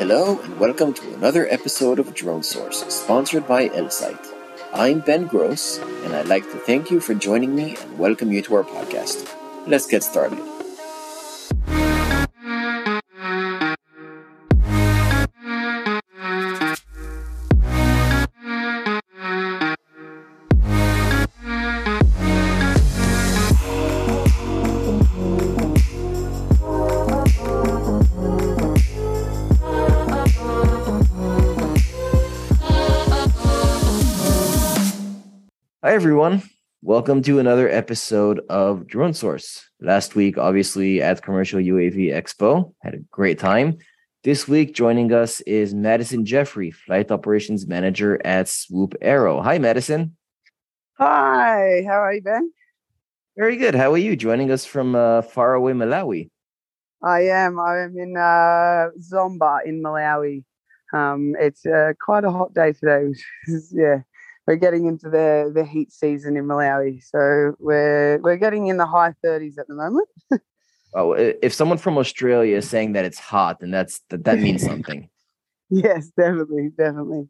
[0.00, 4.32] Hello and welcome to another episode of Drone Source, sponsored by Elsight.
[4.72, 8.40] I'm Ben Gross, and I'd like to thank you for joining me and welcome you
[8.44, 9.28] to our podcast.
[9.66, 10.40] Let's get started.
[36.10, 36.42] Everyone.
[36.82, 39.64] Welcome to another episode of Drone Source.
[39.80, 43.78] Last week, obviously, at Commercial UAV Expo, had a great time.
[44.24, 49.40] This week, joining us is Madison Jeffrey, Flight Operations Manager at Swoop Aero.
[49.40, 50.16] Hi, Madison.
[50.98, 52.50] Hi, how are you, Ben?
[53.36, 53.76] Very good.
[53.76, 54.16] How are you?
[54.16, 56.28] Joining us from uh, faraway Malawi.
[57.04, 57.60] I am.
[57.60, 60.42] I am in uh, Zomba in Malawi.
[60.92, 63.14] Um, it's uh, quite a hot day today.
[63.70, 64.00] Yeah,
[64.50, 68.86] we're getting into the the heat season in Malawi, so we're we're getting in the
[68.86, 70.08] high 30s at the moment.
[70.92, 74.64] Oh, if someone from Australia is saying that it's hot, then that's that, that means
[74.70, 75.08] something.
[75.68, 77.28] yes, definitely, definitely.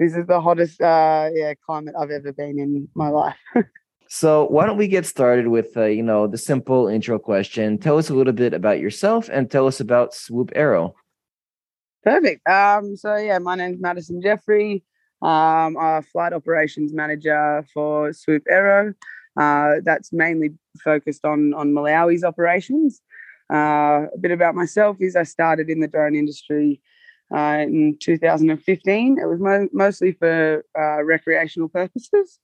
[0.00, 3.36] This is the hottest uh, yeah climate I've ever been in my life.
[4.08, 7.76] So why don't we get started with uh, you know the simple intro question?
[7.76, 10.94] Tell us a little bit about yourself and tell us about Swoop Aero.
[12.04, 12.48] Perfect.
[12.48, 14.84] Um, so yeah, my name's Madison Jeffrey.
[15.22, 18.94] Um, I'm a flight operations manager for Swoop Aero.
[19.38, 23.02] Uh, that's mainly focused on on Malawi's operations.
[23.52, 26.80] Uh, a bit about myself is I started in the drone industry
[27.34, 29.18] uh, in 2015.
[29.18, 32.38] It was mo- mostly for uh, recreational purposes.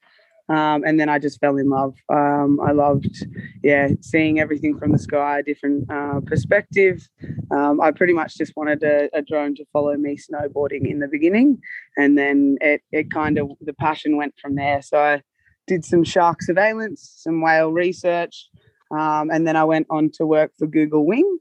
[0.48, 1.94] Um, and then I just fell in love.
[2.12, 3.24] Um, I loved,
[3.62, 7.08] yeah, seeing everything from the sky, different uh, perspective.
[7.50, 11.08] Um, I pretty much just wanted a, a drone to follow me snowboarding in the
[11.08, 11.58] beginning,
[11.96, 14.82] and then it it kind of the passion went from there.
[14.82, 15.22] So I
[15.66, 18.48] did some shark surveillance, some whale research,
[18.90, 21.38] um, and then I went on to work for Google Wing.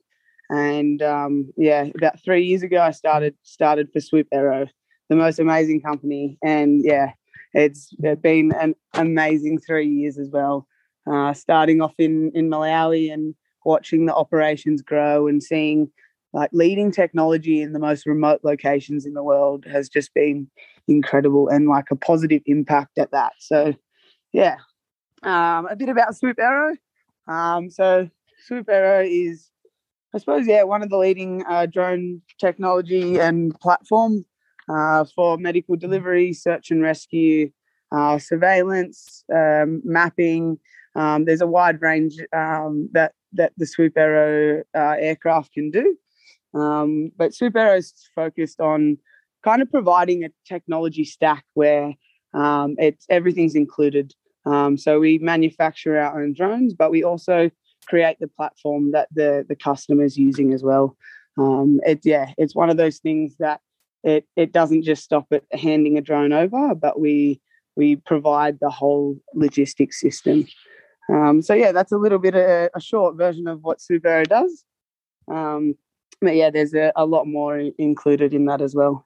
[0.50, 4.68] And um, yeah, about three years ago, I started started for Swoop Aero,
[5.10, 6.38] the most amazing company.
[6.44, 7.14] And yeah,
[7.54, 10.68] it's been an amazing three years as well.
[11.12, 13.34] Uh, starting off in in Malawi and
[13.66, 15.92] watching the operations grow and seeing
[16.34, 20.48] like leading technology in the most remote locations in the world has just been
[20.88, 23.34] incredible and like a positive impact at that.
[23.40, 23.74] So,
[24.32, 24.58] yeah,
[25.24, 26.76] um, a bit about Swoop Aero.
[27.28, 28.10] Um, so,
[28.46, 29.50] Swoop Aero is,
[30.16, 34.26] I suppose, yeah, one of the leading uh, drone technology and platform
[34.72, 37.52] uh, for medical delivery, search and rescue,
[37.92, 40.58] uh, surveillance, um, mapping.
[40.96, 45.98] Um, there's a wide range um, that that the Swoop Aero uh, aircraft can do.
[46.54, 48.98] Um, but Swoop Aero is focused on
[49.44, 51.94] kind of providing a technology stack where
[52.34, 54.14] um, it's everything's included.
[54.46, 57.52] Um, so we manufacture our own drones, but we also
[57.88, 60.98] create the platform that the the customer is using as well.
[61.38, 63.62] Um, it yeah, it's one of those things that
[64.04, 67.42] it it doesn't just stop at handing a drone over, but we
[67.76, 70.48] we provide the whole logistics system.
[71.10, 74.64] Um, so yeah, that's a little bit a, a short version of what Swoop does.
[75.30, 75.76] Um,
[76.20, 79.04] but yeah, there's a, a lot more included in that as well.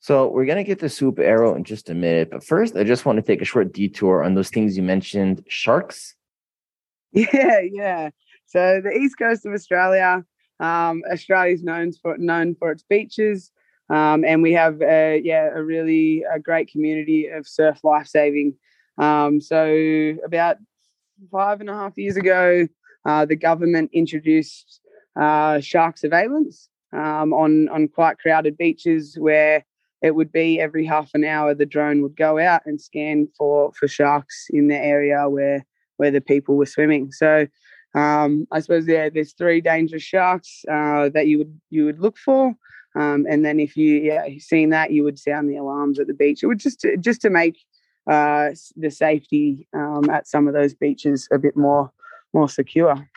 [0.00, 3.04] So we're gonna get to Swoop Aero in just a minute, but first I just
[3.04, 6.14] want to take a short detour on those things you mentioned: sharks.
[7.12, 8.10] Yeah, yeah.
[8.44, 10.22] So the east coast of Australia,
[10.60, 13.50] um, Australia is known for known for its beaches,
[13.90, 18.54] um, and we have uh, yeah a really a great community of surf lifesaving.
[18.98, 20.56] Um, so about
[21.30, 22.66] five and a half years ago,
[23.04, 24.80] uh, the government introduced
[25.20, 29.64] uh, shark surveillance um, on on quite crowded beaches where
[30.02, 33.72] it would be every half an hour the drone would go out and scan for
[33.72, 35.64] for sharks in the area where
[35.96, 37.10] where the people were swimming.
[37.12, 37.46] So
[37.94, 42.18] um, I suppose yeah, there's three dangerous sharks uh, that you would you would look
[42.18, 42.54] for.
[42.96, 46.06] Um, and then if you yeah you've seen that, you would sound the alarms at
[46.06, 46.42] the beach.
[46.42, 47.58] It would just to, just to make
[48.06, 51.92] uh, the safety um, at some of those beaches a bit more
[52.32, 53.08] more secure.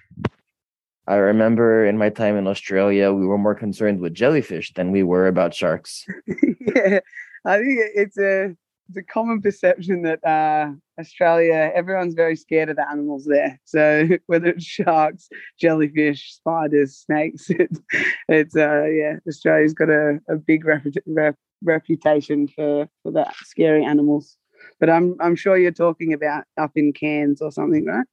[1.07, 5.01] I remember in my time in Australia, we were more concerned with jellyfish than we
[5.01, 6.05] were about sharks.
[6.27, 6.99] yeah,
[7.45, 8.55] I think it's a
[8.89, 13.59] it's a common perception that uh, Australia, everyone's very scared of the animals there.
[13.63, 17.79] So whether it's sharks, jellyfish, spiders, snakes, it's,
[18.27, 24.37] it's uh, yeah, Australia's got a, a big rep- reputation for for that scary animals.
[24.79, 28.07] But I'm I'm sure you're talking about up in Cairns or something, right?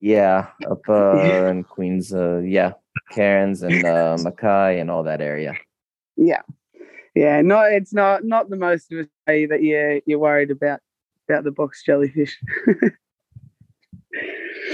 [0.00, 1.12] Yeah, up uh,
[1.50, 2.72] in Queens, uh, yeah,
[3.12, 5.54] Cairns and uh, Mackay and all that area.
[6.16, 6.42] Yeah,
[7.18, 7.42] yeah.
[7.42, 10.80] No, it's not not the most of a day that you're you're worried about
[11.28, 12.38] about the box jellyfish.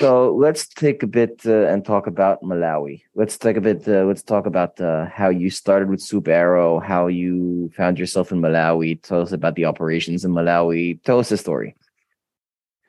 [0.00, 3.00] so let's take a bit uh, and talk about Malawi.
[3.14, 3.88] Let's take a bit.
[3.88, 8.30] Uh, let's talk about uh, how you started with Swoop Aero, how you found yourself
[8.30, 9.00] in Malawi.
[9.00, 11.02] Tell us about the operations in Malawi.
[11.02, 11.74] Tell us the story.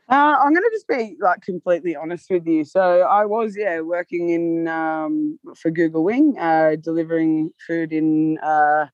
[0.07, 2.63] Uh, I'm going to just be like completely honest with you.
[2.65, 8.85] So I was, yeah, working in um, for Google Wing, uh, delivering food in uh,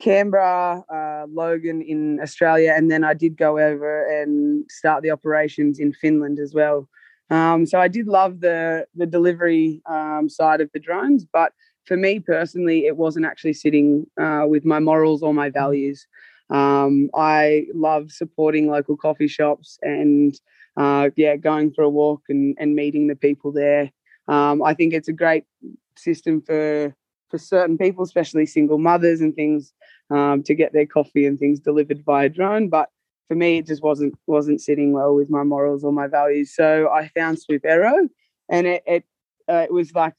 [0.00, 5.78] Canberra, uh, Logan in Australia, and then I did go over and start the operations
[5.78, 6.88] in Finland as well.
[7.30, 11.52] Um, so I did love the the delivery um, side of the drones, but
[11.84, 16.06] for me personally, it wasn't actually sitting uh, with my morals or my values.
[16.50, 20.34] Um, I love supporting local coffee shops and
[20.76, 23.90] uh, yeah, going for a walk and, and meeting the people there.
[24.28, 25.44] Um, I think it's a great
[25.96, 26.94] system for
[27.30, 29.72] for certain people, especially single mothers and things,
[30.10, 32.68] um, to get their coffee and things delivered via drone.
[32.68, 32.88] But
[33.28, 36.54] for me, it just wasn't wasn't sitting well with my morals or my values.
[36.54, 38.08] So I found Swoop Aero,
[38.48, 39.04] and it it,
[39.48, 40.14] uh, it was like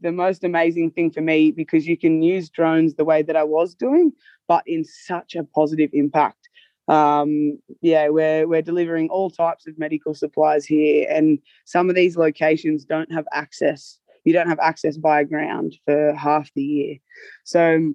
[0.00, 3.44] the most amazing thing for me because you can use drones the way that I
[3.44, 4.12] was doing,
[4.46, 6.48] but in such a positive impact.
[6.88, 12.16] Um, yeah, we're we're delivering all types of medical supplies here, and some of these
[12.16, 13.98] locations don't have access.
[14.24, 16.96] You don't have access by ground for half the year.
[17.44, 17.94] So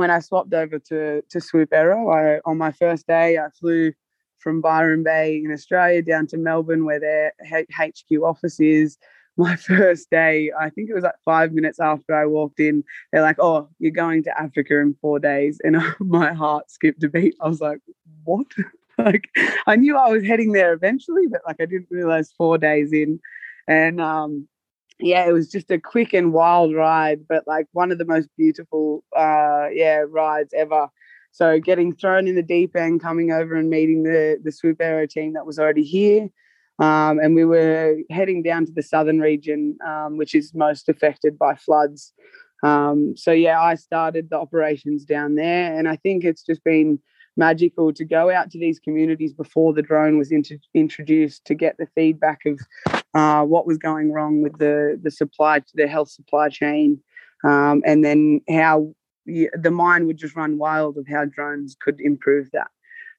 [0.00, 3.92] when I swapped over to to Swoop Aero, I on my first day I flew
[4.38, 8.96] from Byron Bay in Australia down to Melbourne, where their HQ office is
[9.36, 12.82] my first day, I think it was like five minutes after I walked in,
[13.12, 15.58] they're like, Oh, you're going to Africa in four days.
[15.62, 17.36] And my heart skipped a beat.
[17.40, 17.80] I was like,
[18.24, 18.46] What?
[18.98, 19.28] like,
[19.66, 23.20] I knew I was heading there eventually, but like, I didn't realize four days in.
[23.68, 24.48] And, um,
[25.00, 28.28] yeah, it was just a quick and wild ride, but like one of the most
[28.36, 30.88] beautiful, uh, yeah, rides ever.
[31.32, 35.06] So getting thrown in the deep end, coming over and meeting the the Swoop Aero
[35.06, 36.28] team that was already here,
[36.80, 41.38] um, and we were heading down to the southern region, um, which is most affected
[41.38, 42.12] by floods.
[42.62, 45.76] Um, so, yeah, I started the operations down there.
[45.78, 46.98] And I think it's just been
[47.40, 50.30] magical to go out to these communities before the drone was
[50.74, 52.60] introduced to get the feedback of
[53.14, 57.00] uh, what was going wrong with the, the supply, the health supply chain,
[57.42, 58.94] um, and then how
[59.26, 62.70] the mind would just run wild of how drones could improve that.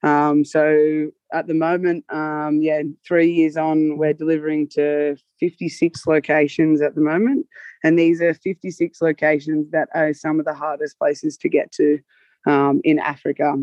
[0.03, 6.81] Um, so at the moment, um, yeah, three years on, we're delivering to 56 locations
[6.81, 7.45] at the moment.
[7.83, 11.99] And these are 56 locations that are some of the hardest places to get to
[12.47, 13.55] um, in Africa.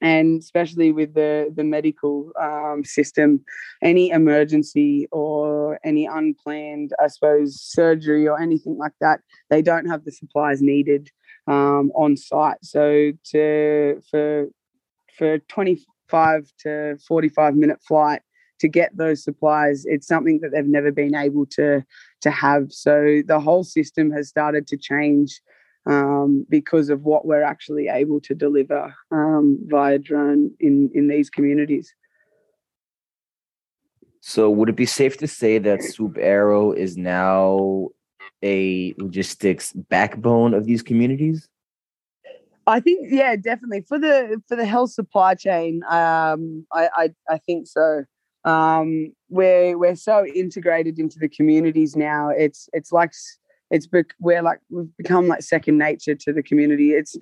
[0.00, 3.44] And especially with the, the medical um, system,
[3.82, 10.04] any emergency or any unplanned, I suppose, surgery or anything like that, they don't have
[10.04, 11.10] the supplies needed
[11.48, 12.58] um, on site.
[12.62, 14.48] So to for
[15.16, 18.22] for 25 to 45 minute flight
[18.60, 21.84] to get those supplies it's something that they've never been able to
[22.20, 25.40] to have so the whole system has started to change
[25.88, 31.30] um, because of what we're actually able to deliver um, via drone in in these
[31.30, 31.94] communities
[34.20, 37.88] so would it be safe to say that swoop Aero is now
[38.44, 41.48] a logistics backbone of these communities
[42.68, 45.82] I think yeah, definitely for the for the health supply chain.
[45.88, 48.04] Um, I, I I think so.
[48.44, 52.28] Um, we're we're so integrated into the communities now.
[52.28, 53.12] It's it's like
[53.70, 53.88] it's
[54.20, 56.92] we're like we've become like second nature to the community.
[56.92, 57.16] It's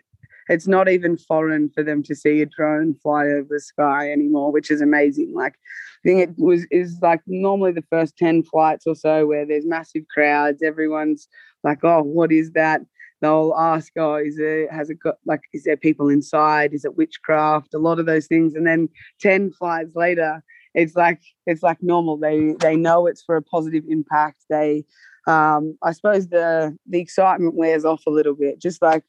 [0.48, 4.52] it's not even foreign for them to see a drone fly over the sky anymore,
[4.52, 5.34] which is amazing.
[5.34, 9.46] Like I think it was is like normally the first 10 flights or so where
[9.46, 11.28] there's massive crowds, everyone's
[11.64, 12.82] like, oh, what is that?
[13.20, 16.74] they'll ask, "Oh, is it has it got like is there people inside?
[16.74, 18.88] Is it witchcraft?" A lot of those things, and then
[19.20, 20.42] ten flights later,
[20.76, 22.16] it's like it's like normal.
[22.16, 24.44] They they know it's for a positive impact.
[24.48, 24.84] They,
[25.26, 28.60] um, I suppose the the excitement wears off a little bit.
[28.60, 29.02] Just like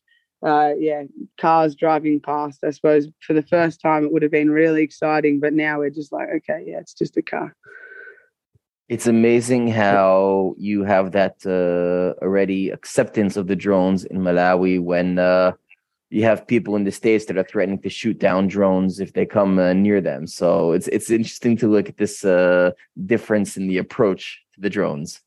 [0.44, 1.04] uh, yeah,
[1.40, 2.64] cars driving past.
[2.64, 5.92] I suppose for the first time it would have been really exciting, but now we're
[5.92, 7.56] just like, okay, yeah, it's just a car
[8.90, 15.20] it's amazing how you have that uh, already acceptance of the drones in Malawi when
[15.20, 15.52] uh,
[16.10, 19.26] you have people in the states that are threatening to shoot down drones if they
[19.26, 20.26] come uh, near them.
[20.28, 22.72] So it's it's interesting to look at this uh,
[23.06, 25.22] difference in the approach to the drones.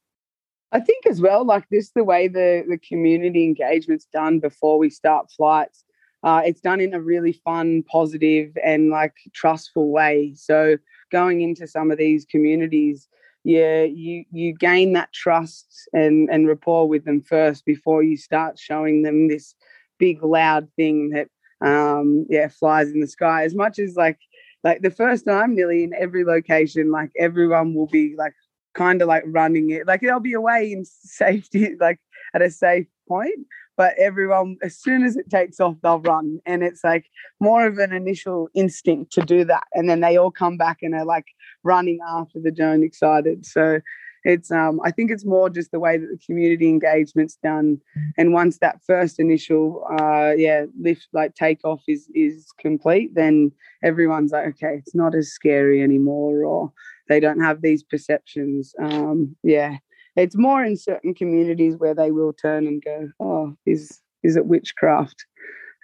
[0.73, 4.91] I think as well, like this, the way the the community engagement's done before we
[4.91, 5.85] start flights.
[6.23, 10.35] Uh, it's done in a really fun, positive, and like trustful way.
[10.37, 10.77] So
[11.11, 13.09] going into some of these communities,
[13.45, 18.59] yeah, you you gain that trust and and rapport with them first before you start
[18.59, 19.55] showing them this
[20.01, 21.29] big loud thing that
[21.65, 23.45] um yeah flies in the sky.
[23.45, 24.19] As much as like
[24.65, 28.35] like the first time nearly in every location like everyone will be like
[28.75, 29.87] kind of like running it.
[29.87, 32.01] Like they'll be away in safety like
[32.35, 33.47] at a safe point
[33.81, 36.39] but everyone as soon as it takes off they'll run.
[36.45, 37.07] And it's like
[37.41, 39.65] more of an initial instinct to do that.
[39.73, 41.25] And then they all come back and are like
[41.63, 43.47] running after the drone excited.
[43.47, 43.81] So
[44.25, 47.81] it's um i think it's more just the way that the community engagement's done.
[48.19, 54.33] And once that first initial uh yeah lift like takeoff is is complete then everyone's
[54.33, 56.73] like okay it's not as scary anymore or
[57.09, 58.75] they don't have these perceptions.
[58.81, 59.79] Um yeah.
[60.17, 64.47] It's more in certain communities where they will turn and go oh is is it
[64.47, 65.25] witchcraft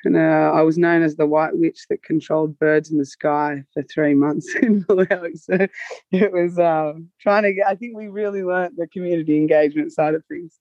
[0.05, 3.65] and uh, I was known as the white witch that controlled birds in the sky
[3.73, 5.39] for three months in Malawi.
[5.39, 5.67] So
[6.13, 10.15] it was uh, trying to get, I think we really learnt the community engagement side
[10.15, 10.59] of things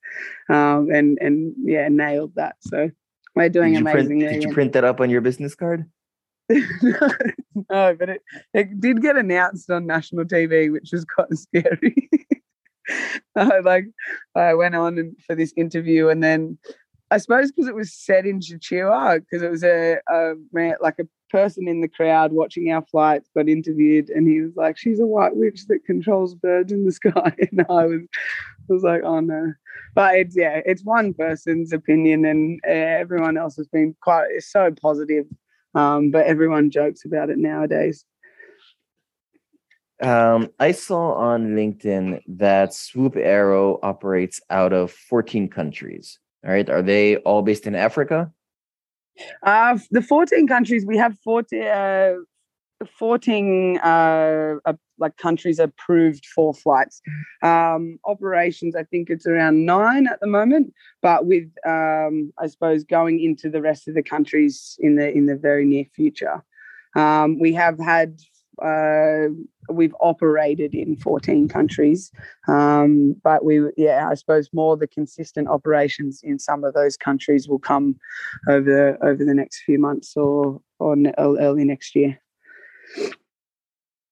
[0.50, 2.56] um, and, and yeah, nailed that.
[2.62, 2.90] So
[3.36, 4.26] we're doing did amazingly.
[4.26, 5.86] Print, did you print that up on your business card?
[6.50, 7.02] no,
[7.70, 8.22] but it,
[8.54, 12.10] it did get announced on national TV, which was quite scary.
[13.36, 13.88] I like
[14.36, 16.60] I went on for this interview and then
[17.16, 21.00] I suppose because it was set in Chichewa, because it was a, a man, like
[21.00, 25.00] a person in the crowd watching our flight got interviewed, and he was like, "She's
[25.00, 28.02] a white witch that controls birds in the sky," and I was,
[28.70, 29.54] I was like, "Oh no!"
[29.94, 34.70] But it's yeah, it's one person's opinion, and uh, everyone else has been quite so
[34.82, 35.26] positive.
[35.74, 38.04] Um, but everyone jokes about it nowadays.
[40.02, 46.20] Um, I saw on LinkedIn that Swoop Aero operates out of 14 countries.
[46.46, 46.70] All right.
[46.70, 48.32] Are they all based in Africa?
[49.44, 52.14] Uh, the 14 countries, we have 40, uh,
[52.86, 57.02] 14 uh, uh, like countries approved for flights.
[57.42, 62.84] Um, operations, I think it's around nine at the moment, but with um, I suppose
[62.84, 66.44] going into the rest of the countries in the in the very near future.
[66.96, 68.20] Um, we have had
[68.64, 69.28] uh,
[69.70, 72.12] we've operated in 14 countries.
[72.48, 77.48] Um, but we yeah i suppose more the consistent operations in some of those countries
[77.48, 77.96] will come
[78.48, 82.20] over over the next few months or or early next year.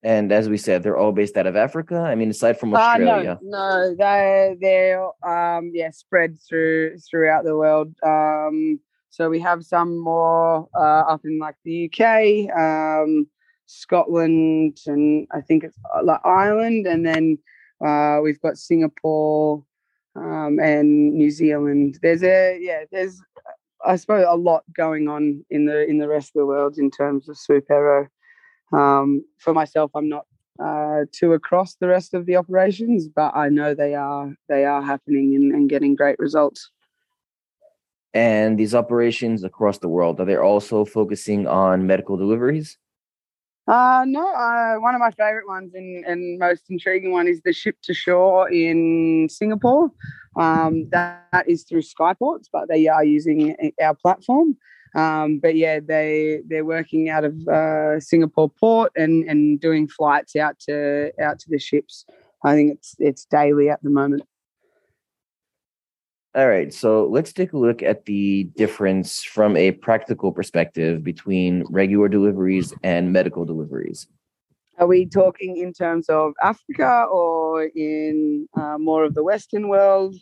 [0.05, 1.97] And as we said they're all based out of africa?
[1.97, 7.43] I mean aside from australia uh, no, no they they're um yeah spread through throughout
[7.45, 7.93] the world.
[8.03, 12.01] Um so we have some more uh, up in like the uk
[12.57, 13.27] um
[13.74, 17.38] Scotland, and I think it's uh, like Ireland, and then
[17.86, 19.63] uh, we've got Singapore
[20.15, 22.00] um, and New Zealand.
[22.01, 23.22] There's a yeah, there's
[23.86, 26.92] I suppose a lot going on in the in the rest of the world in
[26.92, 28.08] terms of Swoop Aero.
[28.72, 30.25] Um, for myself, I'm not
[30.63, 34.82] uh, too across the rest of the operations, but I know they are they are
[34.82, 36.70] happening and, and getting great results.
[38.13, 42.77] And these operations across the world are they also focusing on medical deliveries?
[43.65, 47.53] Uh, no, uh, one of my favorite ones and, and most intriguing one is the
[47.53, 49.89] ship to shore in Singapore.
[50.36, 54.58] Um, that, that is through Skyports, but they are using our platform.
[54.96, 60.36] Um, but yeah, they they're working out of uh, Singapore port and and doing flights
[60.36, 62.05] out to out to the ships.
[62.43, 64.24] I think it's it's daily at the moment.
[66.36, 71.63] All right, so let's take a look at the difference from a practical perspective between
[71.70, 74.08] regular deliveries and medical deliveries.
[74.80, 80.16] Are we talking in terms of Africa or in uh, more of the Western world?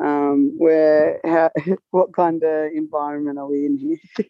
[0.00, 1.50] Um, where, how,
[1.92, 3.98] what kind of environment are we in here?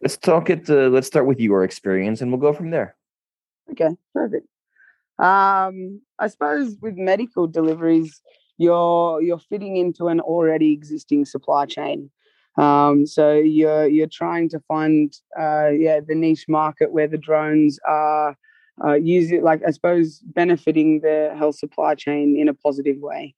[0.00, 0.70] let's talk it.
[0.70, 2.96] Uh, let's start with your experience, and we'll go from there.
[3.72, 4.46] Okay, perfect.
[5.18, 8.20] Um, I suppose with medical deliveries,
[8.58, 12.10] you're you're fitting into an already existing supply chain.
[12.58, 17.78] Um, so you're you're trying to find uh, yeah the niche market where the drones
[17.86, 18.36] are
[18.84, 23.34] uh, using like I suppose benefiting the health supply chain in a positive way.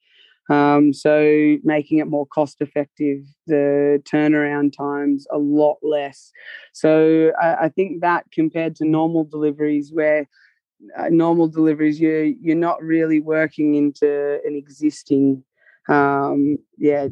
[0.50, 6.32] Um, so making it more cost effective, the turnaround times a lot less.
[6.72, 10.26] So I, I think that compared to normal deliveries where
[11.10, 15.42] normal deliveries, you're you're not really working into an existing,
[15.88, 17.08] um, yeah,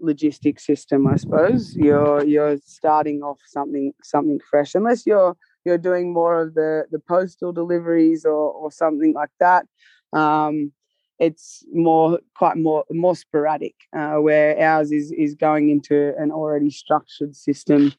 [0.00, 1.06] logistics system.
[1.06, 6.54] I suppose you're you're starting off something something fresh, unless you're you're doing more of
[6.54, 9.66] the the postal deliveries or or something like that.
[10.12, 10.72] Um,
[11.18, 16.70] it's more quite more more sporadic, uh, where ours is is going into an already
[16.70, 17.92] structured system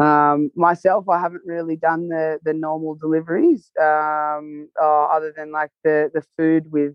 [0.00, 5.70] um, myself, I haven't really done the the normal deliveries, um, uh, other than like
[5.84, 6.94] the the food with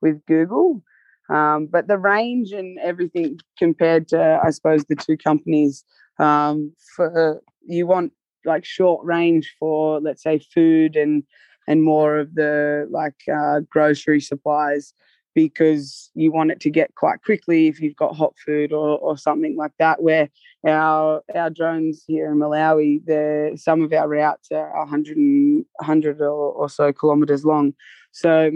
[0.00, 0.82] with Google.
[1.28, 5.84] Um, but the range and everything compared to, I suppose, the two companies,
[6.20, 8.12] um, for you want
[8.44, 11.24] like short range for, let's say, food and
[11.68, 14.94] and more of the like uh, grocery supplies
[15.36, 19.18] because you want it to get quite quickly if you've got hot food or, or
[19.18, 20.02] something like that.
[20.02, 20.30] Where
[20.66, 26.26] our our drones here in Malawi, the some of our routes are 100, 100 or,
[26.26, 27.74] or so kilometers long.
[28.12, 28.50] So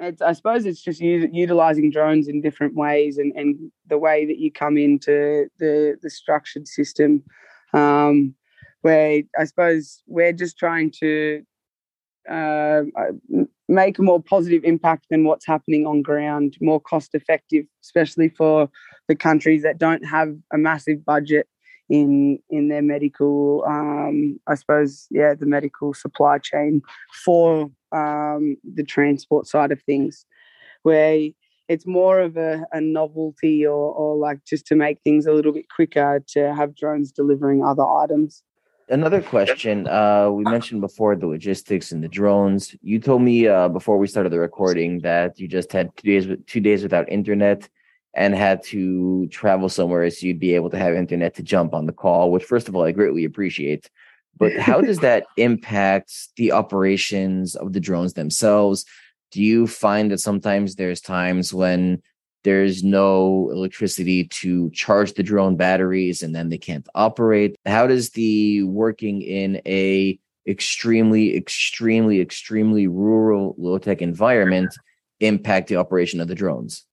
[0.00, 4.26] it's I suppose it's just u- utilizing drones in different ways and, and the way
[4.26, 7.22] that you come into the the structured system.
[7.72, 8.34] Um,
[8.80, 11.44] where I suppose we're just trying to
[12.30, 12.82] uh,
[13.68, 18.68] make a more positive impact than what's happening on ground, more cost effective, especially for
[19.08, 21.46] the countries that don't have a massive budget
[21.88, 26.80] in in their medical um, I suppose yeah the medical supply chain
[27.24, 30.24] for um, the transport side of things
[30.84, 31.28] where
[31.68, 35.52] it's more of a, a novelty or, or like just to make things a little
[35.52, 38.42] bit quicker to have drones delivering other items
[38.92, 43.68] another question uh, we mentioned before the logistics and the drones you told me uh,
[43.68, 47.68] before we started the recording that you just had two days two days without internet
[48.14, 51.86] and had to travel somewhere so you'd be able to have internet to jump on
[51.86, 53.90] the call, which first of all I greatly appreciate.
[54.36, 58.84] But how does that impact the operations of the drones themselves?
[59.30, 62.02] Do you find that sometimes there's times when
[62.44, 67.56] there's no electricity to charge the drone batteries and then they can't operate?
[67.66, 74.74] How does the working in a extremely, extremely, extremely rural low tech environment
[75.20, 76.84] impact the operation of the drones?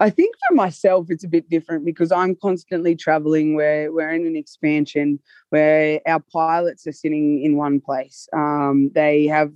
[0.00, 3.54] I think for myself, it's a bit different because I'm constantly traveling.
[3.54, 8.28] Where we're in an expansion where our pilots are sitting in one place.
[8.32, 9.52] Um, they have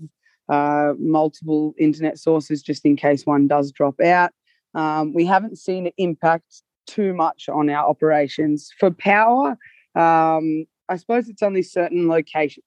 [0.49, 4.31] uh, multiple internet sources just in case one does drop out.
[4.75, 8.71] Um, we haven't seen it impact too much on our operations.
[8.79, 9.57] For power,
[9.95, 12.63] um, I suppose it's only certain location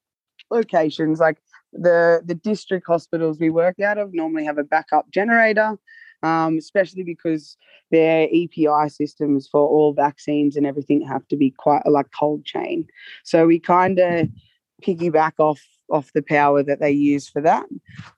[0.50, 1.38] locations like
[1.72, 5.78] the the district hospitals we work out of normally have a backup generator
[6.22, 7.56] um, especially because
[7.90, 12.86] their EPI systems for all vaccines and everything have to be quite like cold chain.
[13.24, 14.28] So we kind of
[14.82, 17.66] piggyback off off the power that they use for that.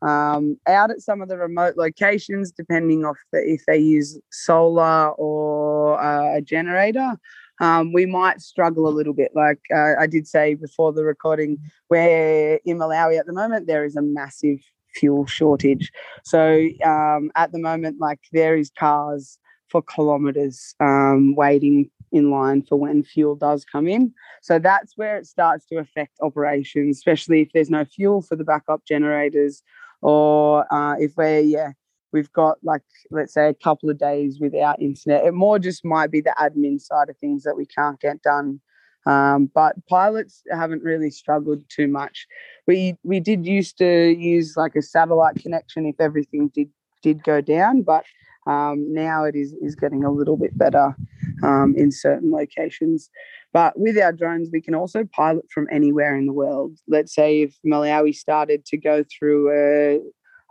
[0.00, 5.09] Um, out at some of the remote locations, depending off the, if they use solar
[5.11, 7.18] or uh, a generator,
[7.61, 9.33] um, we might struggle a little bit.
[9.35, 13.85] Like uh, I did say before the recording, where in Malawi at the moment there
[13.85, 14.61] is a massive
[14.94, 15.92] fuel shortage.
[16.24, 22.62] So um, at the moment, like there is cars for kilometers um, waiting in line
[22.62, 24.12] for when fuel does come in.
[24.42, 28.44] So that's where it starts to affect operations, especially if there's no fuel for the
[28.44, 29.62] backup generators,
[30.00, 31.72] or uh, if we're yeah
[32.12, 35.27] we've got like let's say a couple of days without internet.
[35.27, 38.61] It more just might be the admin side of things that we can't get done
[39.07, 42.27] um, but pilots haven't really struggled too much.
[42.66, 46.70] We we did used to use like a satellite connection if everything did
[47.03, 48.05] did go down, but
[48.46, 50.94] um, now it is is getting a little bit better
[51.42, 53.11] um, in certain locations.
[53.52, 56.78] But with our drones, we can also pilot from anywhere in the world.
[56.88, 59.50] Let's say if Malawi started to go through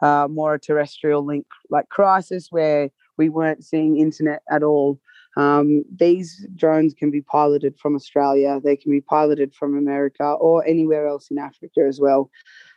[0.01, 4.99] a, a more terrestrial link like crisis where we weren't seeing internet at all
[5.35, 10.65] um, these drones can be piloted from Australia, they can be piloted from America or
[10.67, 12.29] anywhere else in Africa as well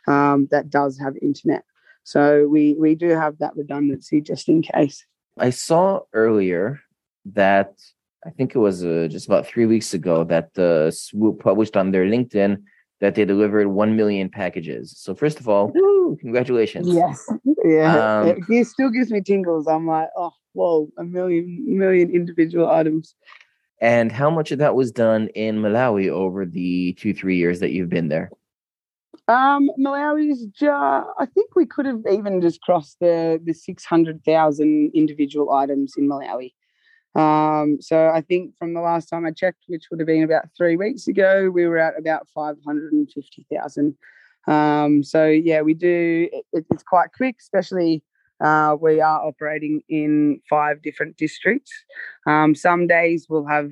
[0.07, 1.63] um, that does have internet.
[2.07, 5.05] So we, we do have that redundancy just in case.
[5.37, 6.79] I saw earlier
[7.33, 7.73] that
[8.25, 11.91] I think it was uh, just about three weeks ago that the Swoop published on
[11.91, 12.63] their LinkedIn
[13.01, 14.93] that they delivered 1 million packages.
[14.97, 15.73] So, first of all,
[16.21, 16.87] congratulations.
[16.87, 17.29] Yes.
[17.65, 18.21] Yeah.
[18.21, 19.67] Um, it still gives me tingles.
[19.67, 23.15] I'm like, oh, whoa, a million million individual items.
[23.81, 27.71] And how much of that was done in Malawi over the two three years that
[27.71, 28.31] you've been there?
[29.27, 34.91] Um, Malawi's I think we could have even just crossed the the six hundred thousand
[34.93, 36.53] individual items in Malawi.
[37.15, 40.45] Um, so I think from the last time I checked, which would have been about
[40.55, 43.95] three weeks ago, we were at about five hundred and fifty thousand.
[44.47, 46.29] Um, so yeah, we do.
[46.31, 48.03] It, it's quite quick, especially
[48.39, 51.71] uh, we are operating in five different districts.
[52.25, 53.71] Um, some days we'll have,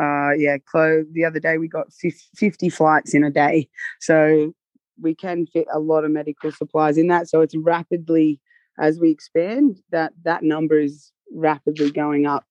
[0.00, 1.06] uh, yeah, close.
[1.12, 3.68] The other day we got 50 flights in a day.
[4.00, 4.54] So
[5.00, 7.28] we can fit a lot of medical supplies in that.
[7.28, 8.40] So it's rapidly,
[8.78, 12.44] as we expand, that that number is rapidly going up.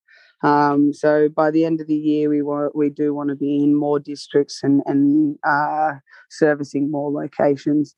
[0.44, 3.64] Um, so by the end of the year, we want we do want to be
[3.64, 5.94] in more districts and and uh,
[6.30, 7.96] servicing more locations.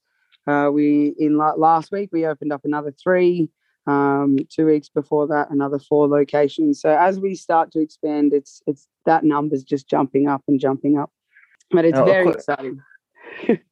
[0.48, 3.50] Uh, we in last week we opened up another three.
[3.86, 6.82] Um, two weeks before that, another four locations.
[6.82, 10.98] So as we start to expand, it's it's that number's just jumping up and jumping
[10.98, 11.10] up.
[11.72, 12.82] But it's now, very exciting.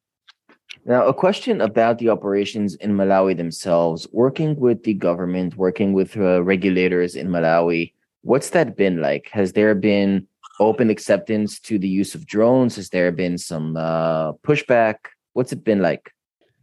[0.86, 4.06] now, a question about the operations in Malawi themselves.
[4.12, 9.28] Working with the government, working with uh, regulators in Malawi, what's that been like?
[9.32, 10.28] Has there been
[10.60, 12.76] open acceptance to the use of drones?
[12.76, 14.94] Has there been some uh, pushback?
[15.32, 16.12] What's it been like?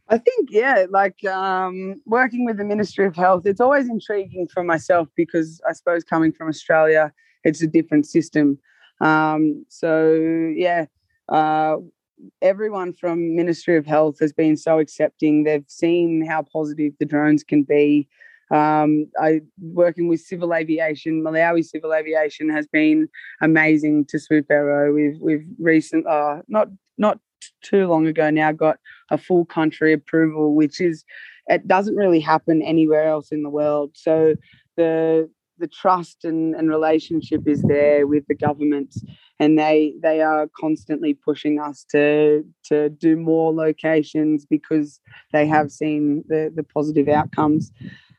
[0.08, 4.64] I think, yeah, like um, working with the Ministry of Health, it's always intriguing for
[4.64, 7.12] myself because I suppose coming from Australia,
[7.44, 8.58] it's a different system.
[9.02, 10.14] Um, so,
[10.56, 10.86] yeah,
[11.28, 11.78] uh,
[12.42, 15.44] everyone from Ministry of Health has been so accepting.
[15.44, 18.08] They've seen how positive the drones can be.
[18.52, 23.08] Um, I working with civil aviation, Malawi civil aviation has been
[23.42, 24.94] amazing to Swoop Aero.
[24.94, 27.20] We've we've recent uh, not not
[27.64, 28.78] too long ago now got
[29.10, 31.04] a full country approval, which is
[31.48, 33.92] it doesn't really happen anywhere else in the world.
[33.96, 34.36] So
[34.78, 38.96] the the trust and, and relationship is there with the government
[39.40, 45.00] and they they are constantly pushing us to to do more locations because
[45.32, 47.72] they have seen the the positive outcomes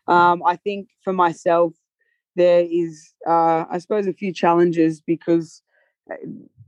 [0.07, 1.72] um, I think for myself,
[2.37, 5.62] there is, uh, I suppose, a few challenges because
[6.11, 6.16] uh,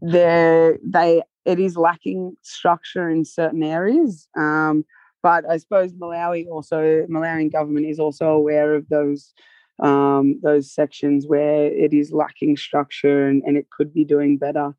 [0.00, 4.28] there they it is lacking structure in certain areas.
[4.36, 4.84] Um,
[5.22, 9.34] but I suppose Malawi also Malawian government is also aware of those
[9.80, 14.74] um, those sections where it is lacking structure and, and it could be doing better.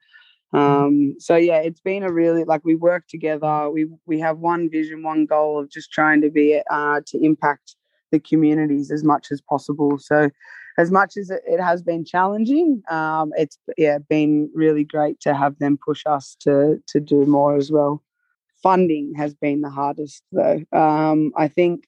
[0.53, 0.57] Mm-hmm.
[0.57, 3.69] Um, so yeah, it's been a really like we work together.
[3.69, 7.75] We we have one vision, one goal of just trying to be uh, to impact
[8.11, 9.97] the communities as much as possible.
[9.99, 10.29] So,
[10.77, 15.59] as much as it has been challenging, um, it's yeah been really great to have
[15.59, 18.01] them push us to to do more as well.
[18.63, 20.63] Funding has been the hardest though.
[20.71, 21.87] Um, I think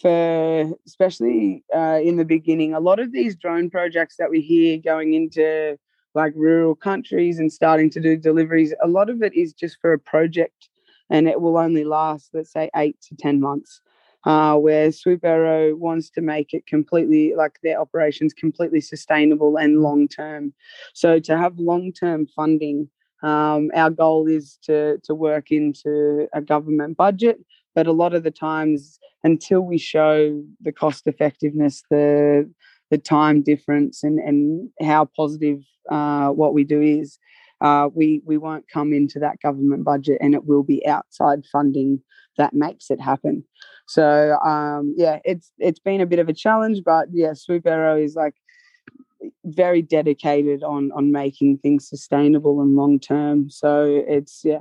[0.00, 4.78] for especially uh, in the beginning, a lot of these drone projects that we hear
[4.78, 5.78] going into
[6.14, 9.92] like rural countries and starting to do deliveries, a lot of it is just for
[9.92, 10.68] a project
[11.08, 13.80] and it will only last, let's say, eight to 10 months
[14.24, 19.80] uh, where Swoop Aero wants to make it completely like their operations completely sustainable and
[19.80, 20.52] long term.
[20.94, 22.88] So to have long term funding,
[23.22, 27.38] um, our goal is to to work into a government budget.
[27.74, 32.50] But a lot of the times, until we show the cost effectiveness, the
[32.90, 37.18] the time difference, and and how positive uh, what we do is,
[37.60, 42.02] uh, we we won't come into that government budget, and it will be outside funding
[42.38, 43.44] that makes it happen.
[43.86, 47.96] So um, yeah, it's it's been a bit of a challenge, but yeah, Swoop Aero
[47.96, 48.34] is like
[49.44, 53.50] very dedicated on on making things sustainable and long term.
[53.50, 54.60] So it's yeah,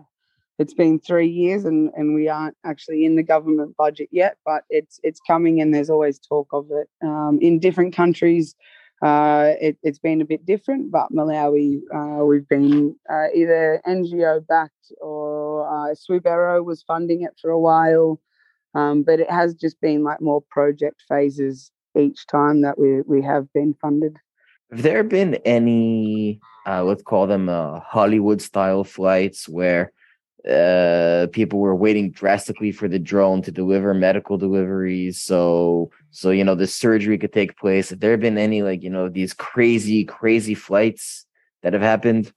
[0.60, 4.63] it's been three years and and we aren't actually in the government budget yet, but
[4.69, 8.56] it's it's coming and there's always talk of it um, in different countries.
[9.02, 14.45] Uh, it, has been a bit different, but Malawi, uh, we've been uh, either NGO
[14.45, 15.95] backed or uh,
[16.26, 18.19] Aero was funding it for a while.
[18.76, 23.22] Um, but it has just been like more project phases each time that we we
[23.22, 24.17] have been funded.
[24.72, 29.91] Have there been any, uh, let's call them uh, Hollywood style flights where
[30.47, 35.19] uh, people were waiting drastically for the drone to deliver medical deliveries.
[35.19, 37.89] So so you know the surgery could take place.
[37.89, 41.25] Have there been any like you know these crazy crazy flights
[41.63, 42.32] that have happened.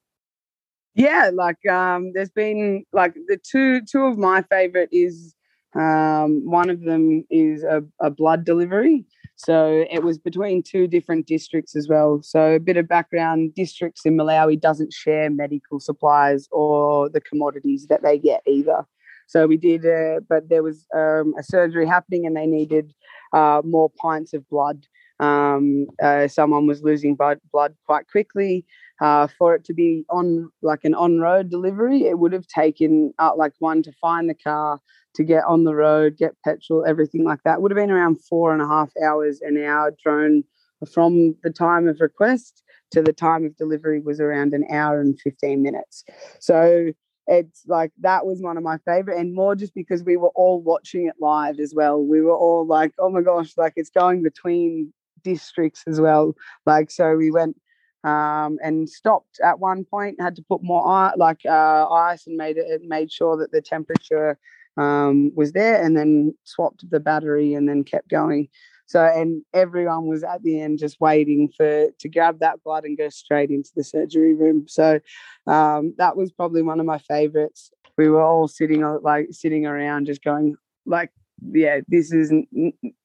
[0.94, 5.34] Yeah like um there's been like the two two of my favorite is
[5.74, 9.06] um, one of them is a, a, blood delivery.
[9.36, 12.20] So it was between two different districts as well.
[12.22, 17.86] So a bit of background districts in Malawi doesn't share medical supplies or the commodities
[17.88, 18.84] that they get either.
[19.26, 22.92] So we did, uh, but there was um, a surgery happening and they needed
[23.32, 24.86] uh, more pints of blood.
[25.20, 28.66] Um, uh, someone was losing blood, blood quite quickly.
[29.02, 33.32] Uh, for it to be on like an on-road delivery, it would have taken uh,
[33.36, 34.78] like one to find the car,
[35.14, 37.60] to get on the road, get petrol, everything like that.
[37.60, 40.44] Would have been around four and a half hours an hour drone
[40.92, 42.62] from the time of request
[42.92, 46.04] to the time of delivery was around an hour and 15 minutes.
[46.38, 46.92] So
[47.26, 50.60] it's like that was one of my favorite and more just because we were all
[50.60, 52.00] watching it live as well.
[52.00, 54.92] We were all like, oh my gosh, like it's going between
[55.24, 56.34] districts as well.
[56.66, 57.56] Like, so we went
[58.04, 62.36] um, and stopped at one point, had to put more ice, like uh, ice and
[62.36, 64.38] made it, made sure that the temperature
[64.76, 68.48] um, was there and then swapped the battery and then kept going.
[68.86, 72.98] So, and everyone was at the end just waiting for to grab that blood and
[72.98, 74.66] go straight into the surgery room.
[74.68, 75.00] So,
[75.46, 77.70] um, that was probably one of my favorites.
[77.96, 81.10] We were all sitting like sitting around, just going like
[81.50, 82.32] yeah, this is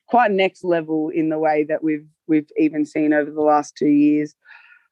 [0.08, 3.88] quite next level in the way that we've we've even seen over the last two
[3.88, 4.36] years.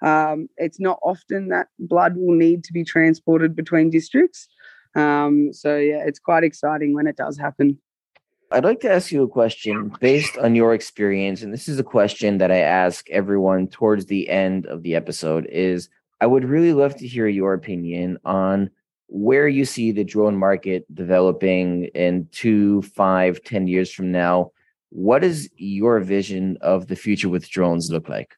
[0.01, 4.47] Um, it's not often that blood will need to be transported between districts.
[4.95, 7.79] Um, so yeah, it's quite exciting when it does happen.
[8.51, 11.83] I'd like to ask you a question based on your experience, and this is a
[11.83, 15.47] question that I ask everyone towards the end of the episode.
[15.47, 15.89] Is
[16.21, 18.69] I would really love to hear your opinion on
[19.07, 24.51] where you see the drone market developing in two, five, ten years from now.
[24.89, 28.35] What does your vision of the future with drones look like?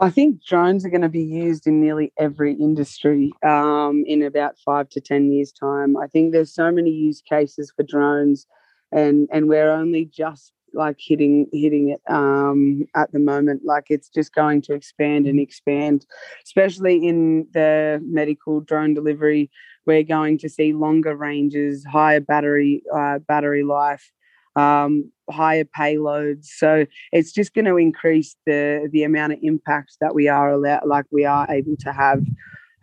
[0.00, 4.58] I think drones are going to be used in nearly every industry um, in about
[4.58, 5.96] five to 10 years' time.
[5.96, 8.46] I think there's so many use cases for drones,
[8.90, 13.62] and, and we're only just like hitting hitting it um, at the moment.
[13.64, 16.04] Like it's just going to expand and expand,
[16.44, 19.50] especially in the medical drone delivery.
[19.86, 24.10] We're going to see longer ranges, higher battery uh, battery life,
[24.56, 26.46] um, higher payloads.
[26.46, 30.86] So it's just going to increase the the amount of impact that we are allowed,
[30.86, 32.22] like we are able to have.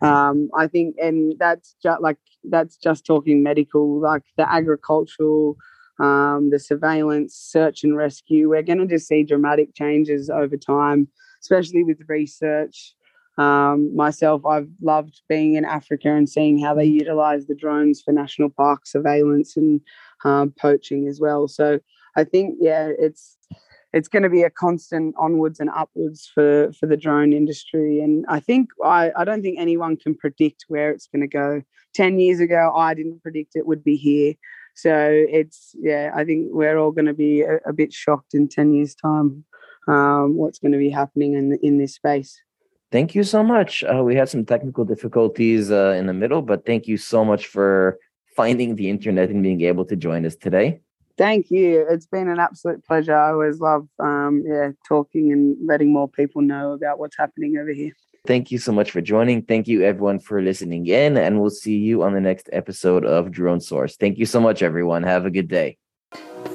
[0.00, 2.18] Um, I think, and that's just like
[2.50, 5.56] that's just talking medical, like the agricultural,
[6.00, 8.48] um, the surveillance, search and rescue.
[8.48, 11.06] We're going to just see dramatic changes over time,
[11.40, 12.94] especially with research.
[13.38, 18.12] Um, myself, I've loved being in Africa and seeing how they utilize the drones for
[18.12, 19.80] national park surveillance and
[20.24, 21.48] um, poaching as well.
[21.48, 21.80] So
[22.16, 23.36] I think, yeah, it's
[23.92, 28.00] it's going to be a constant onwards and upwards for for the drone industry.
[28.00, 31.62] And I think I, I don't think anyone can predict where it's going to go.
[31.94, 34.34] Ten years ago, I didn't predict it would be here.
[34.74, 34.94] So
[35.28, 38.72] it's yeah, I think we're all going to be a, a bit shocked in ten
[38.72, 39.44] years' time.
[39.88, 42.40] Um, what's going to be happening in in this space?
[42.90, 43.82] Thank you so much.
[43.84, 47.46] Uh, we had some technical difficulties uh, in the middle, but thank you so much
[47.46, 47.98] for
[48.36, 50.80] finding the internet and being able to join us today.
[51.18, 51.86] Thank you.
[51.88, 53.14] It's been an absolute pleasure.
[53.14, 57.72] I always love um, yeah, talking and letting more people know about what's happening over
[57.72, 57.92] here.
[58.26, 59.42] Thank you so much for joining.
[59.42, 63.32] Thank you, everyone, for listening in, and we'll see you on the next episode of
[63.32, 63.96] Drone Source.
[63.96, 65.02] Thank you so much, everyone.
[65.02, 65.76] Have a good day.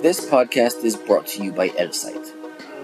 [0.02, 2.34] This podcast is brought to you by Elsight.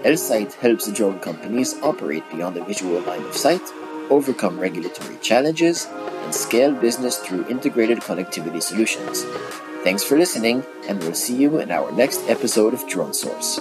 [0.02, 3.62] Elsight helps drone companies operate beyond the visual line of sight,
[4.10, 5.86] overcome regulatory challenges,
[6.24, 9.24] and scale business through integrated connectivity solutions.
[9.82, 13.60] Thanks for listening, and we'll see you in our next episode of Drone Source.